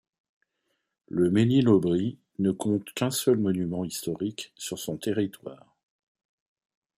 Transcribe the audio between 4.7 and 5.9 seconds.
son territoire.